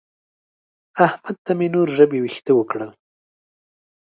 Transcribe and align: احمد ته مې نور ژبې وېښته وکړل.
احمد 1.07 1.37
ته 1.45 1.51
مې 1.57 1.67
نور 1.75 1.87
ژبې 1.97 2.17
وېښته 2.21 2.51
وکړل. 2.55 2.91